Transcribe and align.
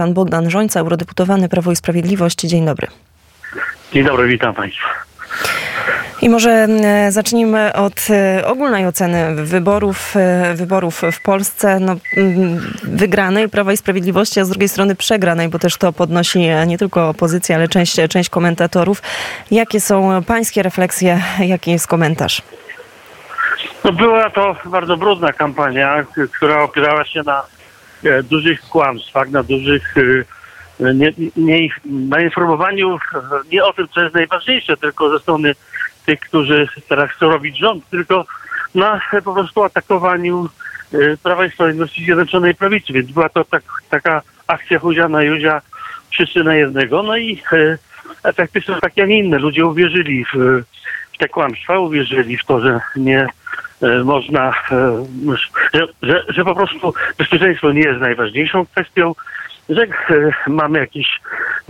Pan 0.00 0.14
Bogdan 0.14 0.50
Żońca, 0.50 0.80
eurodeputowany 0.80 1.48
Prawo 1.48 1.72
i 1.72 1.76
Sprawiedliwość. 1.76 2.40
Dzień 2.40 2.66
dobry. 2.66 2.86
Dzień 3.92 4.04
dobry, 4.04 4.28
witam 4.28 4.54
Państwa. 4.54 4.88
I 6.22 6.28
może 6.28 6.50
e, 6.50 7.12
zacznijmy 7.12 7.72
od 7.72 8.06
e, 8.10 8.46
ogólnej 8.46 8.86
oceny 8.86 9.34
wyborów, 9.34 10.16
e, 10.16 10.54
wyborów 10.54 11.02
w 11.12 11.22
Polsce. 11.22 11.80
No, 11.80 11.96
wygranej 12.82 13.48
Prawa 13.48 13.72
i 13.72 13.76
Sprawiedliwości, 13.76 14.40
a 14.40 14.44
z 14.44 14.48
drugiej 14.48 14.68
strony 14.68 14.94
przegranej, 14.94 15.48
bo 15.48 15.58
też 15.58 15.76
to 15.76 15.92
podnosi 15.92 16.38
nie 16.66 16.78
tylko 16.78 17.08
opozycja, 17.08 17.56
ale 17.56 17.68
część, 17.68 17.96
część 18.10 18.30
komentatorów. 18.30 19.02
Jakie 19.50 19.80
są 19.80 20.22
pańskie 20.24 20.62
refleksje, 20.62 21.22
jaki 21.40 21.70
jest 21.70 21.86
komentarz? 21.86 22.42
No 23.84 23.92
była 23.92 24.30
to 24.30 24.56
bardzo 24.64 24.96
brudna 24.96 25.32
kampania, 25.32 26.04
która 26.32 26.62
opierała 26.62 27.04
się 27.04 27.22
na 27.22 27.42
dużych 28.22 28.60
kłamstwach, 28.60 29.30
na 29.30 29.42
dużych 29.42 29.94
nie, 30.94 31.12
nie, 31.36 31.68
na 31.84 32.20
informowaniu 32.20 32.98
nie 33.52 33.64
o 33.64 33.72
tym, 33.72 33.88
co 33.88 34.02
jest 34.02 34.14
najważniejsze, 34.14 34.76
tylko 34.76 35.10
ze 35.10 35.18
strony 35.18 35.54
tych, 36.06 36.20
którzy 36.20 36.68
teraz 36.88 37.10
chcą 37.10 37.30
robić 37.30 37.58
rząd, 37.58 37.88
tylko 37.90 38.24
na 38.74 39.00
po 39.24 39.34
prostu 39.34 39.62
atakowaniu 39.62 40.48
e, 40.92 41.16
Prawa 41.16 41.46
i 41.46 41.50
Sprawiedliwości 41.50 42.04
Zjednoczonej 42.04 42.54
Prawicy. 42.54 42.92
Więc 42.92 43.10
była 43.10 43.28
to 43.28 43.44
tak, 43.44 43.62
taka 43.90 44.22
akcja 44.46 44.78
Chuziana 44.78 45.22
Józia 45.22 45.62
wszyscy 46.10 46.44
na 46.44 46.54
jednego. 46.54 47.02
No 47.02 47.16
i 47.16 47.42
e, 47.52 47.78
efekty 48.24 48.60
są 48.60 48.80
takie, 48.80 49.02
a 49.02 49.06
nie 49.06 49.18
inne. 49.18 49.38
Ludzie 49.38 49.66
uwierzyli 49.66 50.24
w, 50.24 50.62
w 51.12 51.18
te 51.18 51.28
kłamstwa, 51.28 51.78
uwierzyli 51.78 52.36
w 52.36 52.44
to, 52.44 52.60
że 52.60 52.80
nie 52.96 53.20
e, 53.20 53.28
można, 54.04 54.54
że, 55.74 55.86
że, 56.02 56.24
że 56.28 56.44
po 56.44 56.54
prostu 56.54 56.94
bezpieczeństwo 57.18 57.72
nie 57.72 57.80
jest 57.82 58.00
najważniejszą 58.00 58.66
kwestią, 58.66 59.14
że 59.68 59.86
mamy 60.46 60.78
jakieś 60.78 61.20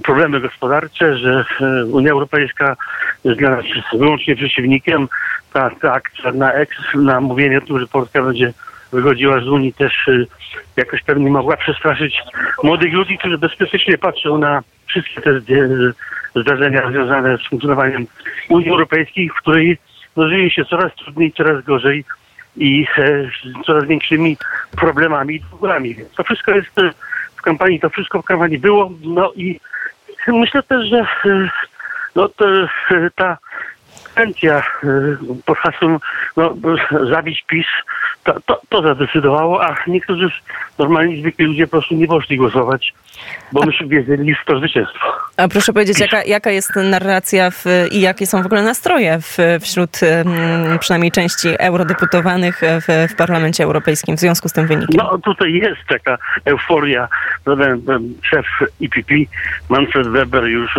problemy 0.02 0.40
gospodarcze, 0.40 1.18
że 1.18 1.44
Unia 1.92 2.12
Europejska 2.12 2.76
jest 3.24 3.38
dla 3.38 3.50
nas 3.50 3.64
wyłącznie 3.92 4.36
przeciwnikiem. 4.36 5.08
Ta, 5.52 5.70
ta 5.70 5.92
akcja 5.92 6.32
na, 6.32 6.52
eks, 6.52 6.76
na 6.94 7.20
mówienie 7.20 7.58
o 7.58 7.60
tym, 7.60 7.78
że 7.78 7.86
Polska 7.86 8.22
będzie 8.22 8.52
wychodziła 8.92 9.40
z 9.40 9.48
Unii 9.48 9.72
też 9.72 10.10
jakoś 10.76 11.02
pewnie 11.02 11.30
mogła 11.30 11.56
przestraszyć 11.56 12.22
młodych 12.62 12.92
ludzi, 12.92 13.18
którzy 13.18 13.38
bezpiecznie 13.38 13.98
patrzą 13.98 14.38
na 14.38 14.62
wszystkie 14.86 15.20
te 15.20 15.40
zdarzenia 16.36 16.90
związane 16.90 17.38
z 17.38 17.48
funkcjonowaniem 17.48 18.06
Unii 18.48 18.70
Europejskiej, 18.70 19.28
w 19.28 19.34
której 19.34 19.78
no, 20.20 20.28
żyje 20.28 20.50
się 20.50 20.64
coraz 20.64 20.94
trudniej, 20.94 21.32
coraz 21.32 21.64
gorzej 21.64 22.04
i 22.56 22.86
e, 22.98 23.30
coraz 23.66 23.84
większymi 23.84 24.36
problemami 24.70 25.34
i 25.34 25.40
długami. 25.40 25.94
Więc 25.94 26.10
to 26.10 26.24
wszystko 26.24 26.52
jest 26.52 26.78
e, 26.78 26.92
w 27.36 27.42
kampanii, 27.42 27.80
to 27.80 27.90
wszystko 27.90 28.22
w 28.22 28.24
kampanii 28.24 28.58
było. 28.58 28.92
No 29.02 29.32
i 29.36 29.60
myślę 30.28 30.62
też, 30.62 30.88
że 30.88 30.98
e, 30.98 31.50
no 32.14 32.28
to 32.28 32.44
ta 33.14 33.38
chęcia 34.14 34.62
pod 35.44 35.58
hasłem 35.58 35.98
no, 36.36 36.54
zabić 37.10 37.44
PiS, 37.48 37.66
to, 38.24 38.40
to, 38.46 38.60
to 38.68 38.82
zadecydowało, 38.82 39.64
a 39.64 39.76
niektórzy 39.86 40.30
normalni, 40.78 41.20
zwykli 41.20 41.46
ludzie 41.46 41.66
po 41.66 41.70
prostu 41.70 41.94
nie 41.94 42.06
poszli 42.06 42.36
głosować, 42.36 42.94
bo 43.52 43.66
myśmy 43.66 43.86
wiedzieli 43.86 44.34
w 44.34 44.44
to 44.46 44.58
zwycięstwo. 44.58 45.12
A 45.36 45.48
proszę 45.48 45.72
powiedzieć, 45.72 46.00
jaka, 46.00 46.24
jaka 46.24 46.50
jest 46.50 46.76
narracja 46.76 47.50
w, 47.50 47.64
i 47.90 48.00
jakie 48.00 48.26
są 48.26 48.42
w 48.42 48.46
ogóle 48.46 48.62
nastroje 48.62 49.18
w, 49.20 49.38
wśród 49.60 50.00
um, 50.02 50.78
przynajmniej 50.78 51.12
części 51.12 51.48
eurodeputowanych 51.58 52.60
w, 52.60 53.08
w 53.12 53.16
Parlamencie 53.16 53.64
Europejskim 53.64 54.16
w 54.16 54.20
związku 54.20 54.48
z 54.48 54.52
tym 54.52 54.66
wynikiem? 54.66 54.96
No 54.96 55.18
tutaj 55.18 55.52
jest 55.52 55.80
taka 55.88 56.18
euforia. 56.44 57.08
Szef 58.22 58.46
IPP, 58.80 59.14
Manfred 59.68 60.08
Weber 60.08 60.44
już 60.44 60.78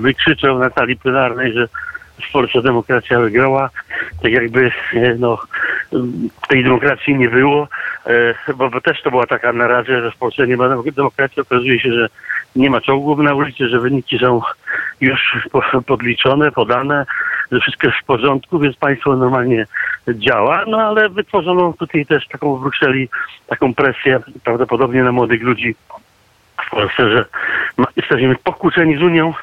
wykrzyczał 0.00 0.58
na 0.58 0.70
sali 0.70 0.96
plenarnej, 0.96 1.52
że 1.52 1.68
w 2.28 2.32
Polsce 2.32 2.62
demokracja 2.62 3.20
wygrała. 3.20 3.70
Tak 4.22 4.32
jakby 4.32 4.70
e, 4.94 5.14
no, 5.18 5.38
tej 6.48 6.64
demokracji 6.64 7.14
nie 7.14 7.28
było, 7.28 7.68
e, 8.06 8.54
bo 8.54 8.80
też 8.80 9.02
to 9.02 9.10
była 9.10 9.26
taka 9.26 9.52
narracja, 9.52 10.00
że 10.00 10.10
w 10.10 10.16
Polsce 10.16 10.46
nie 10.46 10.56
ma 10.56 10.68
demokracji. 10.96 11.42
Okazuje 11.42 11.80
się, 11.80 11.92
że 11.92 12.08
nie 12.56 12.70
ma 12.70 12.80
czołgów 12.80 13.18
na 13.18 13.34
ulicy, 13.34 13.68
że 13.68 13.80
wyniki 13.80 14.18
są 14.18 14.40
już 15.00 15.48
podliczone, 15.86 16.52
podane, 16.52 17.06
że 17.52 17.60
wszystko 17.60 17.86
jest 17.86 17.98
w 17.98 18.04
porządku, 18.04 18.58
więc 18.58 18.76
państwo 18.76 19.16
normalnie 19.16 19.66
działa. 20.08 20.64
No 20.66 20.82
ale 20.82 21.08
wytworzono 21.08 21.74
tutaj 21.78 22.06
też 22.06 22.28
taką 22.28 22.56
w 22.56 22.60
Brukseli 22.60 23.08
taką 23.46 23.74
presję 23.74 24.20
prawdopodobnie 24.44 25.02
na 25.02 25.12
młodych 25.12 25.42
ludzi 25.42 25.74
w 26.66 26.70
Polsce, 26.70 27.10
że 27.10 27.24
jesteśmy 27.96 28.36
pokłóceni 28.44 28.96
z 28.96 29.02
Unią, 29.02 29.34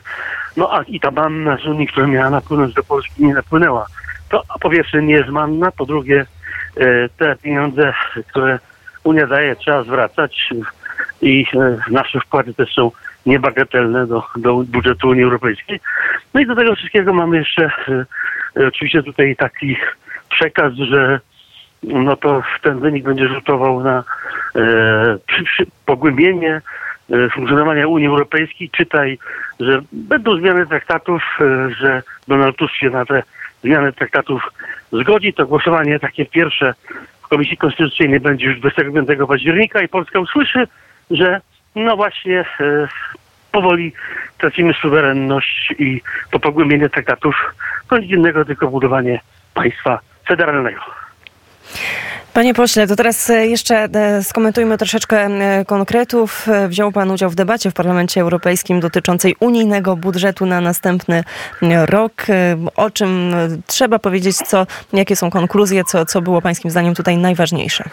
no 0.58 0.74
a 0.74 0.84
i 0.84 1.00
ta 1.00 1.12
manna 1.12 1.58
z 1.58 1.66
Unii, 1.66 1.88
która 1.88 2.08
miała 2.08 2.30
napłynąć 2.30 2.74
do 2.74 2.84
Polski, 2.84 3.26
nie 3.26 3.34
napłynęła. 3.34 3.86
To 4.30 4.44
po 4.62 4.70
pierwsze 4.70 5.04
nie 5.04 5.14
jest 5.14 5.30
manna, 5.30 5.72
po 5.72 5.86
drugie 5.86 6.26
te 7.18 7.36
pieniądze, 7.36 7.94
które 8.30 8.60
Unia 9.04 9.28
daje, 9.28 9.56
trzeba 9.56 9.84
zwracać 9.84 10.50
i 11.22 11.46
e, 11.54 11.78
nasze 11.92 12.20
wkłady 12.20 12.54
też 12.54 12.74
są 12.74 12.92
niebagatelne 13.26 14.08
do, 14.08 14.24
do 14.36 14.56
budżetu 14.56 15.08
Unii 15.10 15.24
Europejskiej. 15.24 15.80
No 16.34 16.42
i 16.42 16.46
do 16.46 16.56
tego 16.56 16.76
wszystkiego 16.76 17.14
mamy 17.14 17.38
jeszcze 17.38 17.72
e, 18.58 18.68
oczywiście 18.68 19.04
tutaj 19.04 19.36
taki 19.36 19.78
przekaz, 20.30 20.74
że 20.74 21.20
no 21.84 22.16
to 22.16 22.44
ten 22.62 22.80
wynik 22.80 23.04
będzie 23.04 23.28
rzutował 23.28 23.84
na 23.84 24.04
e, 24.56 25.18
przy, 25.28 25.44
przy, 25.44 25.66
pogłębienie 25.86 26.62
E, 27.12 27.30
funkcjonowania 27.30 27.88
Unii 27.88 28.08
Europejskiej. 28.08 28.70
Czytaj, 28.70 29.18
że 29.60 29.82
będą 29.92 30.38
zmiany 30.38 30.68
traktatów, 30.68 31.24
e, 31.42 31.70
że 31.74 32.04
Donald 32.28 32.56
Tusk 32.56 32.76
się 32.76 32.90
na 32.90 33.06
te 33.06 33.24
zmiany 33.64 33.94
traktatów 33.94 34.52
zgodzi. 34.92 35.34
To 35.34 35.46
głosowanie 35.46 36.00
takie 36.00 36.26
pierwsze 36.26 36.74
w 37.22 37.28
Komisji 37.28 37.58
Konstytucyjnej 37.58 38.20
będzie 38.20 38.46
już 38.46 38.60
25 38.60 39.10
października 39.28 39.82
i 39.82 39.88
Polska 39.88 40.20
usłyszy, 40.20 40.68
że 41.12 41.42
no 41.76 41.96
właśnie 41.96 42.40
e, 42.40 42.88
powoli 43.52 43.94
tracimy 44.38 44.74
suwerenność 44.74 45.74
i 45.80 46.02
to 46.32 46.40
pogłębienie 46.40 46.90
traktatów 46.90 47.36
to 47.90 47.98
nic 47.98 48.12
innego, 48.12 48.46
tylko 48.46 48.68
budowanie 48.68 49.20
państwa 49.54 50.00
federalnego. 50.28 50.82
Panie 52.34 52.54
pośle, 52.54 52.88
to 52.88 52.96
teraz 52.96 53.30
e, 53.30 53.48
jeszcze 53.48 53.76
e, 53.76 54.24
skomentujmy 54.24 54.78
troszeczkę 54.78 55.26
e, 55.26 55.66
konkretów. 55.66 56.48
Wziął 56.68 56.92
Pan 56.92 57.12
udział 57.12 57.30
w 57.30 57.36
debacie 57.36 57.72
w 57.72 57.74
Parlamencie 57.74 58.22
Europejskim 58.22 58.80
dotyczącej 58.80 59.36
unijnego 59.40 59.96
budżetu 59.96 60.46
na 60.46 60.62
następny 60.62 61.24
rok. 61.86 62.14
O 62.76 62.90
czym 62.90 63.34
trzeba 63.68 64.00
powiedzieć, 64.00 64.38
co, 64.38 64.68
jakie 64.94 65.16
są 65.16 65.30
konkluzje, 65.30 65.84
co, 65.84 66.06
co 66.06 66.22
było 66.22 66.42
Pańskim 66.42 66.72
zdaniem 66.72 66.96
tutaj 66.96 67.18
najważniejsze? 67.18 67.84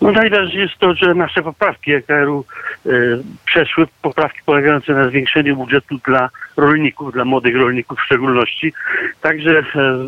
No 0.00 0.12
najważniejsze 0.12 0.58
jest 0.58 0.78
to, 0.78 0.94
że 0.94 1.14
nasze 1.14 1.42
poprawki 1.42 1.92
EKR-u 1.92 2.44
y, 2.86 3.18
przeszły, 3.46 3.86
poprawki 4.02 4.40
polegające 4.46 4.92
na 4.92 5.08
zwiększeniu 5.08 5.56
budżetu 5.56 5.98
dla 6.06 6.30
rolników, 6.56 7.12
dla 7.12 7.24
młodych 7.24 7.56
rolników 7.56 7.98
w 7.98 8.04
szczególności. 8.04 8.72
Także 9.20 9.58
y, 9.58 9.64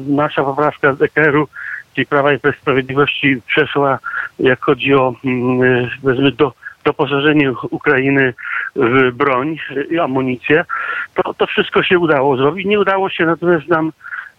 nasza 0.09 0.43
poprawka 0.43 0.95
z 0.95 1.03
EKR-u 1.03 1.49
czyli 1.97 2.07
Prawa 2.07 2.33
i 2.33 2.39
Sprawiedliwości 2.61 3.41
przeszła, 3.47 3.99
jak 4.39 4.61
chodzi 4.61 4.95
o 4.95 5.15
mm, 5.25 5.89
do, 6.37 6.53
doposażenie 6.85 7.53
Ukrainy 7.71 8.35
w 8.77 9.13
broń 9.13 9.57
i 9.91 9.99
amunicję, 9.99 10.65
to, 11.15 11.35
to 11.35 11.47
wszystko 11.47 11.83
się 11.83 11.99
udało 11.99 12.37
zrobić. 12.37 12.67
Nie 12.67 12.81
udało 12.81 13.11
się 13.11 13.27
natomiast 13.27 13.69
nam 13.69 13.93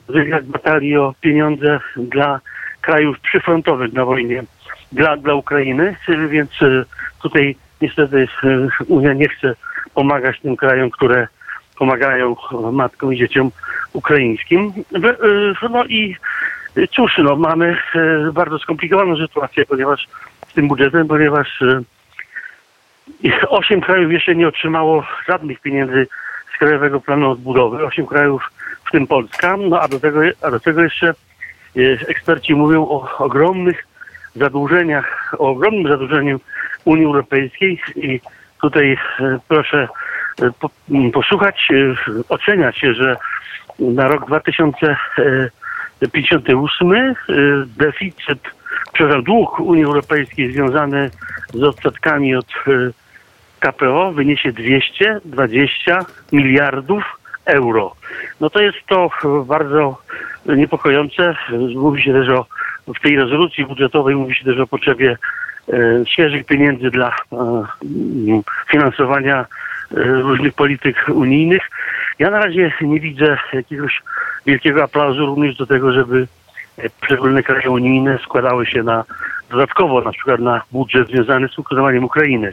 wygrać 0.08 0.46
batalii 0.46 0.98
o 0.98 1.14
pieniądze 1.22 1.80
dla 1.96 2.40
krajów 2.82 3.20
przyfrontowych 3.20 3.94
na 3.94 4.06
wojnie 4.06 4.44
dla, 4.92 5.18
dla 5.18 5.34
Ukrainy, 5.34 5.96
więc 6.30 6.62
e, 6.62 6.86
tutaj 7.22 7.56
niestety 7.82 8.28
Unia 8.88 9.14
nie 9.14 9.30
chce 9.30 9.56
pomagać 9.94 10.40
tym 10.40 10.58
krajom, 10.58 10.90
które 10.90 11.28
pomagają 11.78 12.36
matkom 12.72 13.14
i 13.14 13.18
dzieciom 13.18 13.52
ukraińskim. 13.94 14.74
No 15.70 15.86
i 15.86 16.16
Cóż, 16.86 17.18
no 17.18 17.36
mamy 17.36 17.78
e, 17.96 18.32
bardzo 18.32 18.60
skomplikowaną 18.60 19.18
sytuację, 19.18 19.66
ponieważ 19.66 20.08
z 20.48 20.54
tym 20.54 20.68
budżetem, 20.68 21.08
ponieważ 21.08 21.62
e, 21.62 21.82
osiem 23.50 23.82
krajów 23.82 24.12
jeszcze 24.12 24.36
nie 24.36 24.48
otrzymało 24.48 25.04
żadnych 25.28 25.60
pieniędzy 25.60 26.08
z 26.56 26.58
Krajowego 26.58 27.02
Planu 27.02 27.32
Odbudowy, 27.32 27.86
osiem 27.86 28.06
krajów, 28.06 28.52
w 28.88 28.92
tym 28.92 29.08
Polska, 29.08 29.58
no 29.58 29.82
a 29.82 29.88
do 29.88 30.00
tego, 30.00 30.20
a 30.42 30.52
do 30.52 30.60
tego 30.60 30.82
jeszcze 30.82 31.10
e, 31.10 31.14
eksperci 32.08 32.56
mówią 32.56 32.82
o 32.84 33.18
ogromnych 33.18 33.88
zadłużeniach, 34.36 35.36
o 35.38 35.50
ogromnym 35.50 35.88
zadłużeniu 35.88 36.40
Unii 36.86 37.06
Europejskiej 37.06 37.82
i 37.96 38.22
tutaj 38.62 38.98
proszę 39.48 39.88
posłuchać, 41.14 41.68
ocenia 42.30 42.72
się, 42.72 42.94
że 42.94 43.18
na 43.80 44.08
rok 44.08 44.28
2000 44.28 44.98
58. 46.12 46.92
Y, 46.94 47.16
deficyt, 47.78 48.40
przepraszam, 48.94 49.24
dług 49.24 49.60
Unii 49.60 49.84
Europejskiej 49.84 50.54
związany 50.54 51.10
z 51.54 51.64
odsetkami 51.64 52.36
od 52.36 52.48
y, 52.68 52.94
KPO 53.60 54.12
wyniesie 54.12 54.52
220 54.52 56.06
miliardów 56.32 57.04
euro. 57.46 57.96
No 58.42 58.50
to 58.50 58.60
jest 58.60 58.78
to 58.88 59.10
bardzo 59.46 60.02
niepokojące. 60.46 61.36
Mówi 61.76 62.04
się 62.04 62.14
też 62.14 62.30
o, 62.30 62.46
w 62.88 63.02
tej 63.02 63.16
rezolucji 63.16 63.66
budżetowej 63.66 64.16
mówi 64.16 64.36
się 64.36 64.46
też 64.46 64.60
o 64.60 64.68
potrzebie 64.68 65.18
e, 65.74 66.06
świeżych 66.06 66.46
pieniędzy 66.46 66.92
dla 66.92 67.10
e, 67.10 67.66
finansowania 68.72 69.40
e, 69.40 69.46
różnych 70.04 70.54
polityk 70.54 71.06
unijnych. 71.10 71.62
Ja 72.20 72.30
na 72.30 72.40
razie 72.40 72.74
nie 72.82 73.00
widzę 73.00 73.38
jakiegoś 73.54 74.02
wielkiego 74.48 74.84
aplauzu 74.84 75.26
również 75.26 75.58
do 75.58 75.66
tego, 75.66 75.92
żeby 75.92 76.28
poszczególne 77.00 77.44
kraje 77.44 77.70
unijne 77.70 78.20
składały 78.24 78.66
się 78.66 78.84
na 78.84 79.04
dodatkowo 79.50 80.02
na 80.02 80.12
przykład 80.12 80.40
na 80.40 80.62
budżet 80.72 81.08
związany 81.08 81.48
z 81.48 81.56
funkcjonowaniem 81.56 82.04
Ukrainy. 82.04 82.52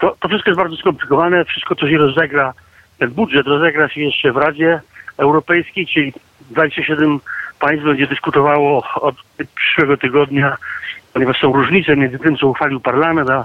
To, 0.00 0.16
to 0.20 0.28
wszystko 0.28 0.50
jest 0.50 0.60
bardzo 0.60 0.76
skomplikowane. 0.76 1.44
Wszystko, 1.44 1.74
co 1.74 1.88
się 1.88 1.98
rozegra, 1.98 2.52
ten 2.98 3.10
budżet 3.10 3.46
rozegra 3.46 3.88
się 3.88 4.00
jeszcze 4.00 4.32
w 4.32 4.36
Radzie 4.36 4.80
Europejskiej, 5.18 5.86
czyli 5.86 6.12
27 6.50 7.20
państw 7.60 7.84
będzie 7.84 8.06
dyskutowało 8.06 8.82
od 8.94 9.14
przyszłego 9.54 9.96
tygodnia, 9.96 10.56
ponieważ 11.12 11.40
są 11.40 11.52
różnice 11.52 11.96
między 11.96 12.18
tym, 12.18 12.36
co 12.36 12.48
uchwalił 12.48 12.80
parlament, 12.80 13.30
a 13.30 13.44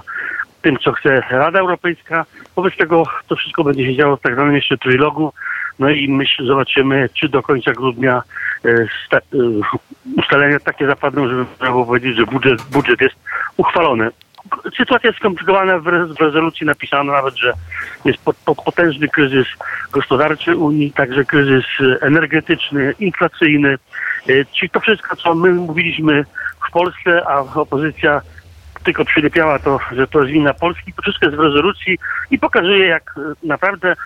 tym, 0.62 0.78
co 0.78 0.92
chce 0.92 1.22
Rada 1.30 1.60
Europejska. 1.60 2.24
Wobec 2.56 2.76
tego 2.76 3.02
to 3.28 3.36
wszystko 3.36 3.64
będzie 3.64 3.86
się 3.86 3.96
działo 3.96 4.16
w 4.16 4.20
tak 4.20 4.34
zwanym 4.34 4.54
jeszcze 4.54 4.78
trylogu. 4.78 5.32
No 5.78 5.90
i 5.90 6.08
myślę, 6.08 6.46
zobaczymy, 6.46 7.08
czy 7.14 7.28
do 7.28 7.42
końca 7.42 7.72
grudnia 7.72 8.22
e, 8.64 8.68
sta, 9.06 9.16
e, 9.16 9.20
ustalenia 10.16 10.60
takie 10.60 10.86
zapadną, 10.86 11.28
żeby 11.28 11.44
można 11.60 11.84
powiedzieć, 11.84 12.16
że 12.16 12.26
budżet, 12.26 12.62
budżet 12.62 13.00
jest 13.00 13.14
uchwalony. 13.56 14.10
Sytuacja 14.76 15.08
jest 15.08 15.18
skomplikowana, 15.18 15.78
w, 15.78 15.84
w 16.16 16.20
rezolucji 16.20 16.66
napisano 16.66 17.12
nawet, 17.12 17.36
że 17.36 17.52
jest 18.04 18.18
po, 18.18 18.34
po, 18.44 18.54
potężny 18.54 19.08
kryzys 19.08 19.46
gospodarczy 19.92 20.56
Unii, 20.56 20.92
także 20.92 21.24
kryzys 21.24 21.64
energetyczny, 22.00 22.94
inflacyjny. 22.98 23.78
E, 24.28 24.44
czyli 24.44 24.70
to 24.70 24.80
wszystko, 24.80 25.16
co 25.16 25.34
my 25.34 25.52
mówiliśmy 25.52 26.24
w 26.68 26.72
Polsce, 26.72 27.22
a 27.28 27.38
opozycja 27.38 28.20
tylko 28.84 29.04
przylepiała 29.04 29.58
to, 29.58 29.78
że 29.92 30.06
to 30.06 30.20
jest 30.20 30.32
wina 30.32 30.54
Polski, 30.54 30.92
to 30.92 31.02
wszystko 31.02 31.26
jest 31.26 31.38
w 31.38 31.40
rezolucji 31.40 31.98
i 32.30 32.38
pokazuje, 32.38 32.86
jak 32.86 33.14
naprawdę 33.42 33.96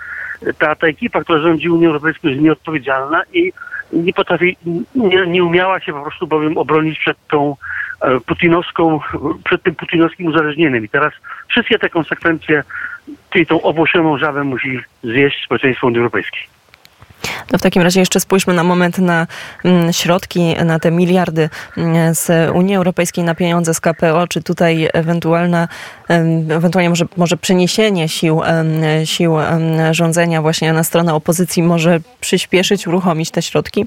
ta, 0.58 0.74
ta 0.74 0.86
ekipa, 0.86 1.20
która 1.20 1.38
rządzi 1.38 1.70
Unią 1.70 1.88
Europejską 1.88 2.28
jest 2.28 2.40
nieodpowiedzialna 2.40 3.22
i 3.32 3.52
nie 3.92 4.12
potrafi, 4.12 4.56
nie, 4.94 5.26
nie 5.26 5.44
umiała 5.44 5.80
się 5.80 5.92
po 5.92 6.02
prostu 6.02 6.26
bowiem 6.26 6.58
obronić 6.58 6.98
przed 6.98 7.16
tą 7.28 7.56
e, 8.00 8.20
putinowską, 8.20 9.00
przed 9.44 9.62
tym 9.62 9.74
putinowskim 9.74 10.26
uzależnieniem. 10.26 10.84
I 10.84 10.88
teraz 10.88 11.12
wszystkie 11.48 11.78
te 11.78 11.88
konsekwencje, 11.88 12.62
czyli 13.30 13.46
tą 13.46 13.62
owłosioną 13.62 14.18
żawę 14.18 14.44
musi 14.44 14.80
zjeść 15.02 15.44
społeczeństwo 15.44 15.86
Unii 15.86 15.98
Europejskiej. 15.98 16.55
To 17.46 17.58
w 17.58 17.62
takim 17.62 17.82
razie 17.82 18.00
jeszcze 18.00 18.20
spójrzmy 18.20 18.54
na 18.54 18.64
moment 18.64 18.98
na 18.98 19.26
mm, 19.64 19.92
środki, 19.92 20.54
na 20.64 20.78
te 20.78 20.90
miliardy 20.90 21.48
mm, 21.76 22.14
z 22.14 22.50
Unii 22.54 22.76
Europejskiej, 22.76 23.24
na 23.24 23.34
pieniądze 23.34 23.74
z 23.74 23.80
KPO. 23.80 24.26
Czy 24.28 24.42
tutaj 24.42 24.88
ewentualna, 24.92 25.68
ewentualnie 26.50 26.90
może, 26.90 27.04
może 27.16 27.36
przeniesienie 27.36 28.08
sił, 28.08 28.40
sił 29.04 29.36
rządzenia 29.90 30.42
właśnie 30.42 30.72
na 30.72 30.84
stronę 30.84 31.14
opozycji 31.14 31.62
może 31.62 32.00
przyspieszyć, 32.20 32.86
uruchomić 32.86 33.30
te 33.30 33.42
środki? 33.42 33.86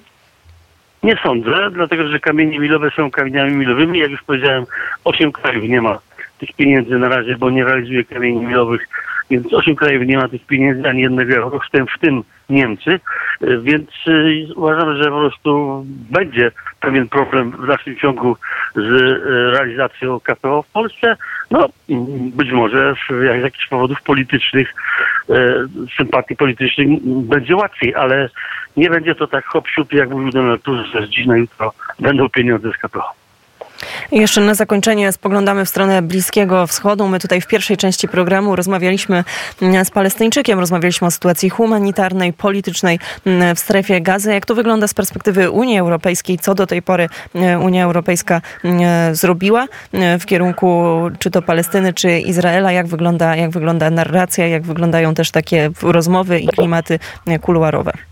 Nie 1.03 1.17
sądzę, 1.23 1.71
dlatego 1.71 2.07
że 2.07 2.19
kamienie 2.19 2.59
milowe 2.59 2.91
są 2.95 3.11
kamieniami 3.11 3.51
milowymi. 3.51 3.99
Jak 3.99 4.11
już 4.11 4.23
powiedziałem, 4.23 4.65
osiem 5.03 5.31
krajów 5.31 5.63
nie 5.63 5.81
ma 5.81 5.99
tych 6.39 6.53
pieniędzy 6.53 6.99
na 6.99 7.09
razie, 7.09 7.37
bo 7.37 7.49
nie 7.49 7.65
realizuje 7.65 8.03
kamieni 8.03 8.45
milowych 8.45 8.87
więc 9.29 9.53
osiem 9.53 9.75
krajów 9.75 10.07
nie 10.07 10.17
ma 10.17 10.27
tych 10.27 10.45
pieniędzy, 10.45 10.89
ani 10.89 11.01
jednego 11.01 11.35
euro, 11.35 11.59
w 11.59 11.71
tym, 11.71 11.87
w 11.87 11.99
tym 11.99 12.23
Niemcy, 12.49 12.99
e, 13.41 13.57
więc 13.57 13.89
e, 14.07 14.53
uważam, 14.55 14.97
że 14.97 15.09
po 15.09 15.19
prostu 15.19 15.83
będzie 15.87 16.51
pewien 16.79 17.09
problem 17.09 17.51
w 17.51 17.67
dalszym 17.67 17.95
ciągu 17.95 18.37
z 18.75 18.79
e, 18.79 19.57
realizacją 19.57 20.19
KPO 20.19 20.61
w 20.61 20.71
Polsce. 20.71 21.15
No, 21.51 21.69
być 22.35 22.51
może 22.51 22.95
z 23.09 23.41
jakichś 23.41 23.67
powodów 23.67 24.01
politycznych, 24.01 24.73
sympatii 25.97 26.35
politycznych 26.35 26.87
będzie 27.03 27.55
łatwiej, 27.55 27.95
ale 27.95 28.29
nie 28.77 28.89
będzie 28.89 29.15
to 29.15 29.27
tak 29.27 29.45
hop 29.45 29.67
jak 29.91 30.09
mówił 30.09 30.31
Donald 30.31 30.63
Tusk, 30.63 30.85
że 30.93 31.09
dziś 31.09 31.25
na 31.25 31.37
jutro 31.37 31.73
będą 31.99 32.29
pieniądze 32.29 32.71
z 32.71 32.77
KPO. 32.77 33.18
Jeszcze 34.11 34.41
na 34.41 34.53
zakończenie 34.53 35.11
spoglądamy 35.11 35.65
w 35.65 35.69
stronę 35.69 36.01
Bliskiego 36.01 36.67
Wschodu. 36.67 37.07
My 37.07 37.19
tutaj 37.19 37.41
w 37.41 37.47
pierwszej 37.47 37.77
części 37.77 38.07
programu 38.07 38.55
rozmawialiśmy 38.55 39.23
mm, 39.61 39.85
z 39.85 39.91
Palestyńczykiem, 39.91 40.59
rozmawialiśmy 40.59 41.07
o 41.07 41.11
sytuacji 41.11 41.49
humanitarnej, 41.49 42.33
politycznej 42.33 42.99
mm, 43.25 43.55
w 43.55 43.59
strefie 43.59 44.01
gazy. 44.01 44.33
Jak 44.33 44.45
to 44.45 44.55
wygląda 44.55 44.87
z 44.87 44.93
perspektywy 44.93 45.51
Unii 45.51 45.79
Europejskiej? 45.79 46.39
Co 46.39 46.55
do 46.55 46.67
tej 46.67 46.81
pory 46.81 47.09
mm, 47.35 47.63
Unia 47.63 47.83
Europejska 47.83 48.41
zrobiła 49.11 49.67
w 50.19 50.25
kierunku 50.25 50.93
czy 51.19 51.31
to 51.31 51.41
Palestyny, 51.41 51.93
czy 51.93 52.19
Izraela? 52.19 52.71
Jak 52.71 52.87
wygląda, 52.87 53.35
jak 53.35 53.49
wygląda 53.49 53.89
narracja? 53.89 54.47
Jak 54.47 54.63
wyglądają 54.63 55.13
też 55.13 55.31
takie 55.31 55.69
rozmowy 55.81 56.39
i 56.39 56.47
klimaty 56.47 56.99
kuluarowe? 57.41 58.08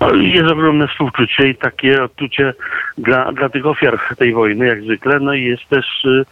No, 0.00 0.14
jest 0.14 0.50
ogromne 0.50 0.88
współczucie 0.88 1.48
i 1.48 1.54
takie 1.54 2.02
odczucie 2.02 2.54
dla, 2.98 3.32
dla 3.32 3.48
tych 3.48 3.66
ofiar 3.66 3.98
tej 4.18 4.34
wojny, 4.34 4.66
jak 4.66 4.82
zwykle. 4.82 5.20
No 5.20 5.34
i 5.34 5.44
jest 5.44 5.68
też 5.68 6.04
y, 6.04 6.24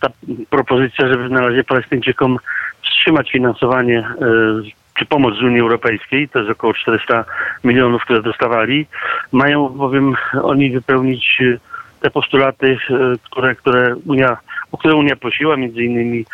ta 0.00 0.08
propozycja, 0.50 1.08
żeby 1.08 1.28
na 1.28 1.40
razie 1.40 1.64
Palestyńczykom 1.64 2.38
wstrzymać 2.82 3.30
finansowanie 3.30 3.98
y, 3.98 4.04
czy 4.94 5.06
pomoc 5.06 5.34
z 5.34 5.42
Unii 5.42 5.60
Europejskiej, 5.60 6.28
to 6.28 6.38
jest 6.38 6.50
około 6.50 6.74
400 6.74 7.24
milionów, 7.64 8.02
które 8.02 8.22
dostawali. 8.22 8.86
Mają 9.32 9.68
bowiem 9.68 10.14
oni 10.42 10.70
wypełnić 10.70 11.38
y, 11.40 11.58
te 12.00 12.10
postulaty, 12.10 12.78
które, 13.22 13.54
które 13.54 13.96
Unia 14.06 14.36
o 14.72 14.76
które 14.78 14.94
Unia 14.94 15.16
prosiła, 15.16 15.56
między 15.56 15.82
innymi 15.82 16.24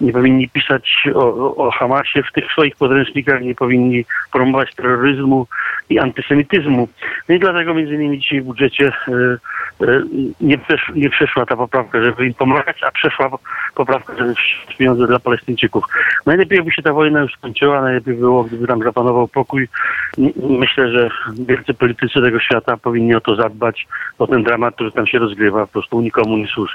nie 0.00 0.12
powinni 0.12 0.48
pisać 0.48 1.08
o, 1.14 1.56
o 1.56 1.70
Hamasie 1.70 2.22
w 2.22 2.32
tych 2.32 2.52
swoich 2.52 2.76
podręcznikach, 2.76 3.42
nie 3.42 3.54
powinni 3.54 4.04
promować 4.32 4.74
terroryzmu 4.74 5.46
i 5.90 5.98
antysemityzmu. 5.98 6.88
No 7.28 7.34
i 7.34 7.38
dlatego 7.38 7.74
między 7.74 7.94
innymi 7.94 8.18
dzisiaj 8.18 8.40
w 8.40 8.44
budżecie 8.44 8.86
e, 8.86 9.12
e, 9.86 10.02
nie, 10.40 10.58
przesz, 10.58 10.92
nie 10.94 11.10
przeszła 11.10 11.46
ta 11.46 11.56
poprawka, 11.56 12.02
żeby 12.02 12.26
im 12.26 12.34
pomagać, 12.34 12.82
a 12.82 12.90
przeszła 12.90 13.30
poprawka, 13.74 14.14
żeby 14.18 14.34
pieniądze 14.78 15.06
dla 15.06 15.18
Palestyńczyków. 15.18 15.84
Najlepiej 16.26 16.62
by 16.62 16.72
się 16.72 16.82
ta 16.82 16.92
wojna 16.92 17.20
już 17.20 17.34
skończyła, 17.34 17.80
najlepiej 17.80 18.14
było, 18.14 18.44
gdyby 18.44 18.66
tam 18.66 18.82
zapanował 18.82 19.28
pokój. 19.28 19.68
Myślę, 20.36 20.90
że 20.90 21.10
wielcy 21.32 21.74
politycy 21.74 22.22
tego 22.22 22.40
świata 22.40 22.76
powinni 22.76 23.14
o 23.14 23.20
to 23.20 23.36
zadbać, 23.36 23.86
bo 24.18 24.26
ten 24.26 24.42
dramat, 24.42 24.74
który 24.74 24.92
tam 24.92 25.06
się 25.06 25.18
rozgrywa, 25.18 25.66
po 25.66 25.72
prostu 25.72 26.00
nikomu 26.00 26.36
nie 26.36 26.46
służy. 26.46 26.74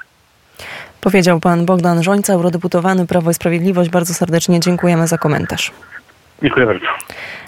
Powiedział 1.02 1.40
pan 1.40 1.66
Bogdan 1.66 2.04
Żońca, 2.04 2.34
eurodeputowany 2.34 3.08
Prawo 3.08 3.32
i 3.32 3.34
Sprawiedliwość. 3.34 3.90
Bardzo 3.90 4.14
serdecznie 4.14 4.60
dziękujemy 4.60 5.08
za 5.08 5.18
komentarz. 5.18 5.72
Dziękuję 6.42 6.66
bardzo. 6.66 6.86